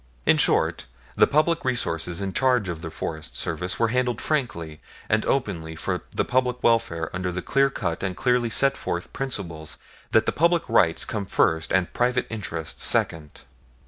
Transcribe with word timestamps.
In 0.25 0.37
short, 0.37 0.87
the 1.15 1.27
public 1.27 1.63
resources 1.63 2.21
in 2.21 2.33
charge 2.33 2.69
of 2.69 2.81
the 2.81 2.89
Forest 2.89 3.37
Service 3.37 3.77
were 3.77 3.89
handled 3.89 4.19
frankly 4.19 4.81
and 5.07 5.23
openly 5.27 5.75
for 5.75 6.01
the 6.09 6.25
public 6.25 6.63
welfare 6.63 7.15
under 7.15 7.31
the 7.31 7.43
clear 7.43 7.69
cut 7.69 8.01
and 8.01 8.17
clearly 8.17 8.49
set 8.49 8.75
forth 8.75 9.13
principle 9.13 9.69
that 10.09 10.25
the 10.25 10.31
public 10.31 10.67
rights 10.67 11.05
come 11.05 11.27
first 11.27 11.71
and 11.71 11.93
private 11.93 12.25
interest 12.31 12.81
second. 12.81 13.41